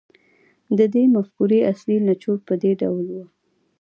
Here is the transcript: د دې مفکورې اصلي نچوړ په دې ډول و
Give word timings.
د 0.77 0.79
دې 0.93 1.03
مفکورې 1.15 1.59
اصلي 1.71 1.97
نچوړ 2.07 2.37
په 2.47 2.53
دې 2.61 2.71
ډول 2.81 3.05
و 3.13 3.17